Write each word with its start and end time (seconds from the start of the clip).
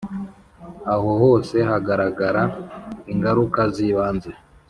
aho 0.93 1.09
hose 1.21 1.55
hagaragara 1.69 2.41
ingaruka 3.11 3.59
zibanze 3.75 4.31